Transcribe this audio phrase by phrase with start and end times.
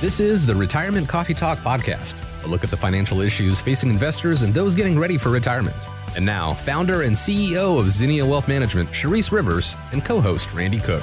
[0.00, 4.42] This is the Retirement Coffee Talk Podcast, a look at the financial issues facing investors
[4.42, 5.74] and those getting ready for retirement.
[6.14, 10.78] And now, founder and CEO of Zinnia Wealth Management, Charisse Rivers, and co host Randy
[10.78, 11.02] Cook.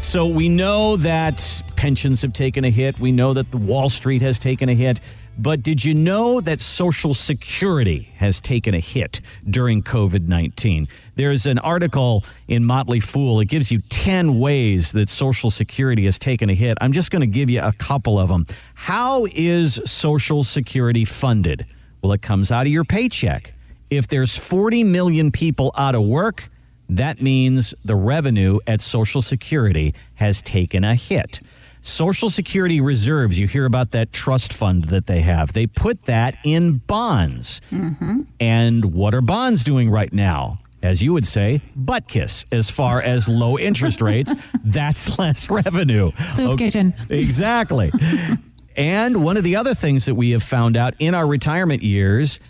[0.00, 2.98] So we know that pensions have taken a hit.
[2.98, 5.00] We know that the Wall Street has taken a hit.
[5.38, 10.88] But did you know that Social Security has taken a hit during COVID 19?
[11.14, 13.40] There's an article in Motley Fool.
[13.40, 16.78] It gives you 10 ways that Social Security has taken a hit.
[16.80, 18.46] I'm just going to give you a couple of them.
[18.74, 21.66] How is Social Security funded?
[22.00, 23.52] Well, it comes out of your paycheck.
[23.90, 26.48] If there's 40 million people out of work,
[26.88, 31.40] that means the revenue at Social Security has taken a hit.
[31.86, 35.52] Social Security reserves, you hear about that trust fund that they have.
[35.52, 37.60] They put that in bonds.
[37.70, 38.22] Mm-hmm.
[38.40, 40.58] And what are bonds doing right now?
[40.82, 44.34] As you would say, butt kiss as far as low interest rates.
[44.64, 46.10] That's less revenue.
[46.34, 46.64] Soup okay.
[46.64, 46.92] kitchen.
[47.08, 47.92] Exactly.
[48.76, 52.40] and one of the other things that we have found out in our retirement years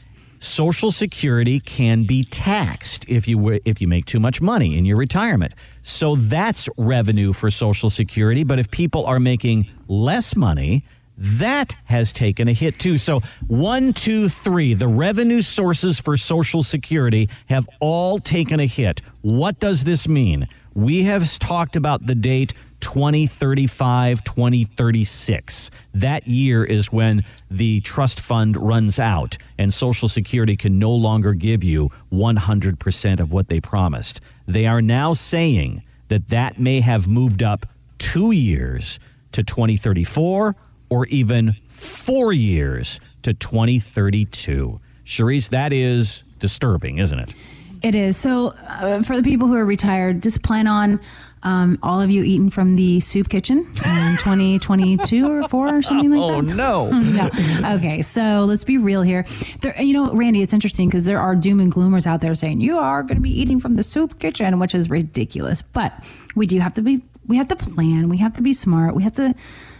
[0.47, 4.97] Social Security can be taxed if you if you make too much money in your
[4.97, 5.53] retirement.
[5.83, 8.44] So that's revenue for Social Security.
[8.44, 10.84] But if people are making less money,
[11.19, 12.98] that has taken a hit too.
[12.98, 19.00] So, one, two, three, the revenue sources for Social Security have all taken a hit.
[19.22, 20.47] What does this mean?
[20.75, 22.53] We have talked about the date
[22.86, 25.70] 2035, 2036.
[25.92, 31.32] That year is when the trust fund runs out and Social Security can no longer
[31.32, 34.20] give you 100% of what they promised.
[34.46, 37.66] They are now saying that that may have moved up
[37.98, 39.00] two years
[39.32, 40.54] to 2034
[40.88, 44.80] or even four years to 2032.
[45.04, 47.34] Charisse, that is disturbing, isn't it?
[47.82, 48.16] It is.
[48.16, 51.00] So, uh, for the people who are retired, just plan on
[51.47, 53.64] um, all of you eating from the soup kitchen in
[54.19, 56.56] 2022 or four or something like oh, that.
[56.58, 56.91] Oh no.
[56.91, 57.76] no.
[57.76, 59.25] Okay, so let's be real here.
[59.62, 62.60] There, you know, Randy, it's interesting because there are doom and gloomers out there saying
[62.60, 65.62] you are going to be eating from the soup kitchen, which is ridiculous.
[65.62, 66.04] But
[66.34, 67.03] we do have to be.
[67.28, 68.09] We have to plan.
[68.09, 68.94] We have to be smart.
[68.94, 69.34] We have to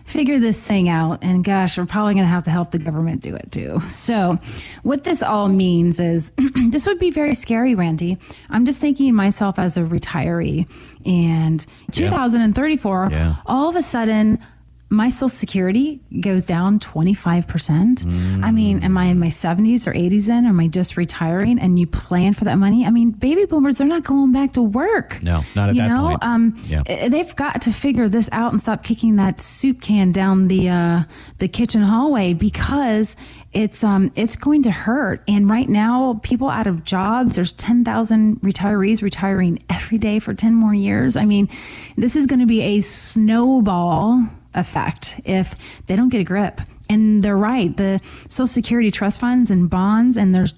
[0.07, 1.19] figure this thing out.
[1.23, 3.81] And gosh, we're probably going to have to help the government do it too.
[3.87, 4.39] So,
[4.83, 6.33] what this all means is
[6.71, 8.19] this would be very scary, Randy.
[8.49, 10.69] I'm just thinking myself as a retiree.
[11.05, 13.37] And 2034, yeah.
[13.47, 14.39] all of a sudden,
[14.89, 17.45] my social security goes down 25%.
[18.05, 18.45] Mm.
[18.45, 20.47] I mean, am I in my 70s or 80s then?
[20.47, 22.87] Am I just retiring and you plan for that money?
[22.87, 25.21] I mean, baby boomers, they're not going back to work.
[25.25, 26.09] No, not at you that know?
[26.11, 26.23] point.
[26.23, 27.09] Um, yeah.
[27.09, 31.03] They've got to figure this out and stop kicking that soup can down the uh,
[31.39, 33.17] the kitchen hallway because
[33.53, 35.25] it's um it's going to hurt.
[35.27, 40.55] And right now, people out of jobs, there's 10,000 retirees retiring every day for 10
[40.55, 41.17] more years.
[41.17, 41.49] I mean,
[41.97, 44.23] this is going to be a snowball
[44.57, 45.55] effect if
[45.87, 46.61] they don't get a grip.
[46.89, 47.77] And they're right.
[47.77, 50.55] The Social Security trust funds and bonds, and there's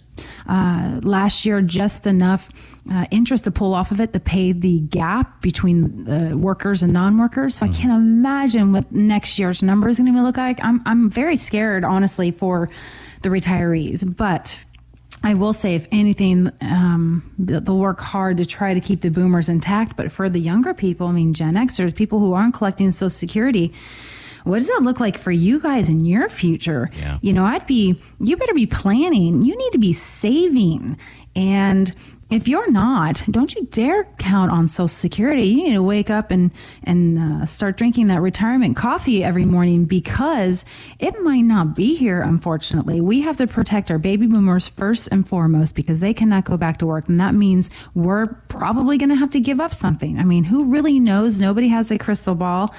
[0.47, 2.51] uh, last year just enough
[2.91, 6.93] uh, interest to pull off of it to pay the gap between the workers and
[6.93, 7.57] non-workers.
[7.57, 7.71] So mm.
[7.71, 10.63] I can't imagine what next year's number is going to look like.
[10.63, 12.69] I'm I'm very scared, honestly, for
[13.23, 14.17] the retirees.
[14.17, 14.63] But
[15.23, 19.49] I will say, if anything, um, they'll work hard to try to keep the boomers
[19.49, 19.97] intact.
[19.97, 23.73] But for the younger people, I mean, Gen Xers, people who aren't collecting Social Security,
[24.45, 26.91] what does that look like for you guys in your future?
[26.99, 27.19] Yeah.
[27.21, 29.43] You know, I'd be, you better be planning.
[29.43, 30.97] You need to be saving.
[31.35, 31.93] And
[32.31, 35.49] if you're not, don't you dare count on Social Security.
[35.49, 36.51] You need to wake up and
[36.85, 40.67] and uh, start drinking that retirement coffee every morning because
[40.99, 42.21] it might not be here.
[42.21, 46.59] Unfortunately, we have to protect our baby boomers first and foremost because they cannot go
[46.59, 50.19] back to work, and that means we're probably going to have to give up something.
[50.19, 51.41] I mean, who really knows?
[51.41, 52.75] Nobody has a crystal ball.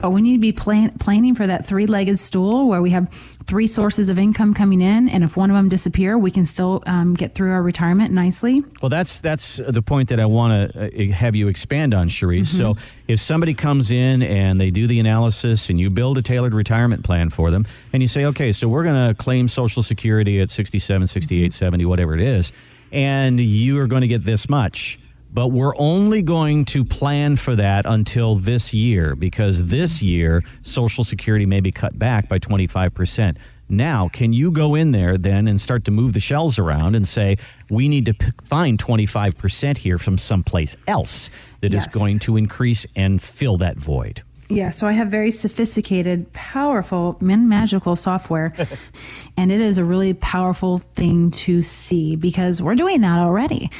[0.00, 3.08] But we need to be plan- planning for that three legged stool where we have
[3.44, 6.82] three sources of income coming in, and if one of them disappear, we can still
[6.86, 8.62] um, get through our retirement nicely.
[8.80, 12.54] Well, that's that's the point that I want to uh, have you expand on, Charisse.
[12.54, 12.76] Mm-hmm.
[12.76, 12.76] So,
[13.08, 17.04] if somebody comes in and they do the analysis, and you build a tailored retirement
[17.04, 20.50] plan for them, and you say, okay, so we're going to claim Social Security at
[20.50, 21.50] 67, 68, mm-hmm.
[21.50, 22.52] 70, whatever it is,
[22.92, 24.98] and you are going to get this much
[25.32, 31.04] but we're only going to plan for that until this year because this year Social
[31.04, 33.36] Security may be cut back by 25%.
[33.68, 37.06] Now, can you go in there then and start to move the shells around and
[37.06, 37.36] say,
[37.70, 41.30] we need to p- find 25% here from someplace else
[41.60, 41.86] that yes.
[41.86, 44.22] is going to increase and fill that void?
[44.48, 48.52] Yeah, so I have very sophisticated, powerful, and magical software.
[49.36, 53.70] and it is a really powerful thing to see because we're doing that already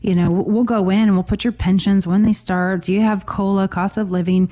[0.00, 2.84] you know, we'll go in and we'll put your pensions when they start.
[2.84, 4.50] Do you have COLA, cost of living?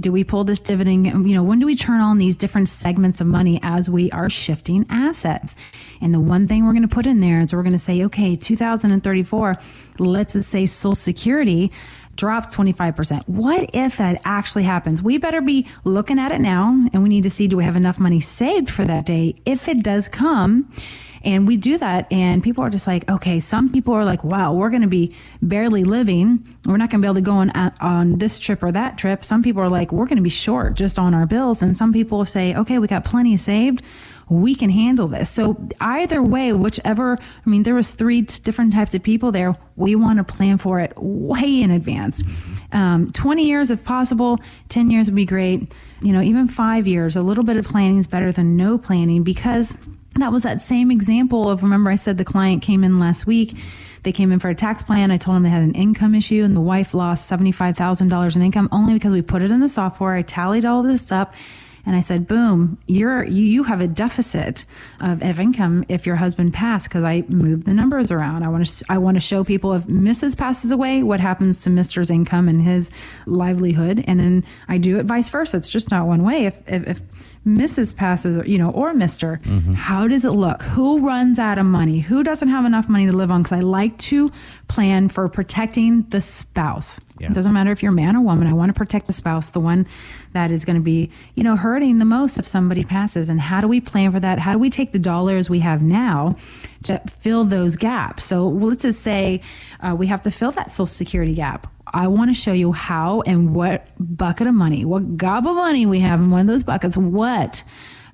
[0.00, 1.06] Do we pull this dividend?
[1.06, 4.30] You know, when do we turn on these different segments of money as we are
[4.30, 5.56] shifting assets?
[6.00, 8.02] And the one thing we're going to put in there is we're going to say,
[8.04, 9.56] okay, 2034,
[9.98, 11.70] let's just say Social Security
[12.16, 13.28] drops 25%.
[13.28, 15.02] What if that actually happens?
[15.02, 17.76] We better be looking at it now and we need to see do we have
[17.76, 20.72] enough money saved for that day if it does come
[21.22, 24.52] and we do that, and people are just like, okay, some people are like, wow,
[24.52, 26.46] we're going to be barely living.
[26.64, 27.50] We're not going to be able to go on,
[27.80, 29.24] on this trip or that trip.
[29.24, 31.62] Some people are like, we're going to be short just on our bills.
[31.62, 33.82] And some people say, okay, we got plenty saved
[34.28, 35.30] we can handle this.
[35.30, 39.56] So either way, whichever, I mean, there was three different types of people there.
[39.76, 42.22] We want to plan for it way in advance.
[42.72, 44.38] Um, 20 years if possible,
[44.68, 45.72] 10 years would be great.
[46.02, 49.22] You know, even five years, a little bit of planning is better than no planning
[49.22, 49.76] because
[50.22, 53.56] that was that same example of remember I said the client came in last week.
[54.04, 55.10] They came in for a tax plan.
[55.10, 58.68] I told them they had an income issue and the wife lost $75,000 in income
[58.72, 60.14] only because we put it in the software.
[60.14, 61.34] I tallied all this up
[61.88, 64.66] and I said, "Boom, you're you, have a deficit
[65.00, 68.42] of, of income if your husband passed because I moved the numbers around.
[68.42, 70.36] I want to I want to show people if Mrs.
[70.36, 72.90] passes away, what happens to Mister's income and his
[73.24, 75.56] livelihood, and then I do it vice versa.
[75.56, 76.44] It's just not one way.
[76.44, 77.00] If if, if
[77.46, 77.96] Mrs.
[77.96, 79.72] passes, you know, or Mister, mm-hmm.
[79.72, 80.62] how does it look?
[80.62, 82.00] Who runs out of money?
[82.00, 83.42] Who doesn't have enough money to live on?
[83.42, 84.30] Because I like to
[84.68, 87.00] plan for protecting the spouse.
[87.18, 87.28] Yeah.
[87.28, 88.46] It doesn't matter if you're a man or woman.
[88.46, 89.86] I want to protect the spouse, the one
[90.34, 93.28] that is going to be, you know, hurting the most if somebody passes.
[93.28, 94.38] And how do we plan for that?
[94.38, 96.36] How do we take the dollars we have now
[96.84, 98.24] to fill those gaps?
[98.24, 99.40] So well, let's just say
[99.80, 101.66] uh, we have to fill that Social Security gap.
[101.92, 105.86] I want to show you how and what bucket of money, what gob of money
[105.86, 107.62] we have in one of those buckets, what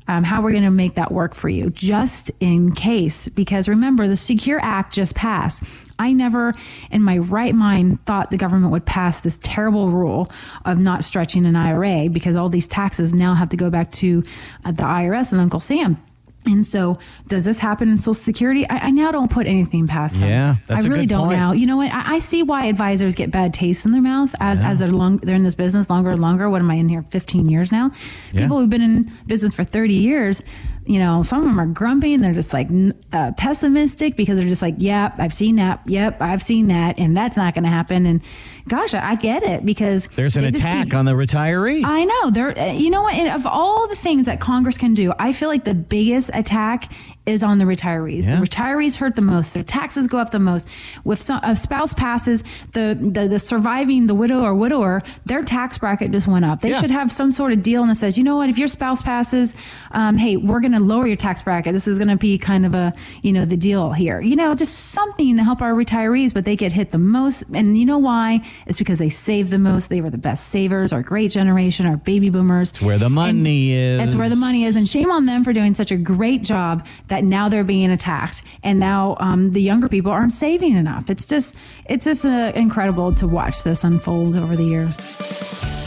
[0.07, 3.29] um, how we're going to make that work for you, just in case.
[3.29, 5.63] Because remember, the Secure Act just passed.
[5.99, 6.53] I never,
[6.91, 10.29] in my right mind, thought the government would pass this terrible rule
[10.65, 14.23] of not stretching an IRA because all these taxes now have to go back to
[14.65, 16.03] uh, the IRS and Uncle Sam.
[16.47, 18.69] And so, does this happen in Social Security?
[18.69, 20.29] I, I now don't put anything past them.
[20.29, 21.39] Yeah, I really don't point.
[21.39, 21.53] now.
[21.53, 21.93] You know what?
[21.93, 24.71] I, I, see why advisors get bad taste in their mouth as yeah.
[24.71, 26.51] as they're long they're in this business longer and longer.
[26.51, 27.03] What am I in here?
[27.03, 27.91] Fifteen years now.
[28.33, 28.43] Yeah.
[28.43, 30.43] People who've been in business for thirty years
[30.87, 32.69] you know, some of them are grumpy and they're just like
[33.13, 35.81] uh, pessimistic because they're just like, yep, I've seen that.
[35.87, 36.99] Yep, I've seen that.
[36.99, 38.05] And that's not going to happen.
[38.05, 38.21] And
[38.69, 41.83] gosh, I get it because there's an attack keep, on the retiree.
[41.85, 42.31] I know.
[42.31, 43.15] There, uh, you know what?
[43.35, 46.93] of all the things that Congress can do, I feel like the biggest attack
[47.27, 48.25] is on the retirees.
[48.27, 48.37] Yeah.
[48.37, 49.55] The retirees hurt the most.
[49.55, 50.69] Their taxes go up the most.
[51.07, 55.79] If some, a spouse passes, the, the, the surviving the widow or widower, their tax
[55.79, 56.61] bracket just went up.
[56.61, 56.81] They yeah.
[56.81, 59.55] should have some sort of deal that says, you know what, if your spouse passes,
[59.93, 61.73] um, hey, we're going to lower your tax bracket.
[61.73, 62.93] This is going to be kind of a
[63.23, 64.21] you know the deal here.
[64.21, 67.45] You know, just something to help our retirees, but they get hit the most.
[67.53, 68.45] And you know why?
[68.67, 69.89] It's because they save the most.
[69.89, 70.93] They were the best savers.
[70.93, 72.71] Our great generation, our baby boomers.
[72.71, 74.09] It's where the money and is.
[74.09, 76.87] It's where the money is, and shame on them for doing such a great job
[77.09, 78.43] that now they're being attacked.
[78.63, 81.11] And now um, the younger people aren't saving enough.
[81.11, 81.55] It's just
[81.87, 84.99] it's just uh, incredible to watch this unfold over the years.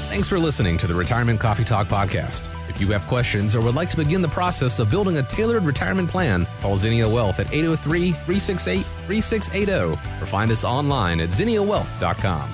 [0.09, 2.49] Thanks for listening to the retirement coffee talk podcast.
[2.69, 5.63] If you have questions or would like to begin the process of building a tailored
[5.63, 12.53] retirement plan call zinnia wealth at 803-368-3680 or find us online at zinniawealth.com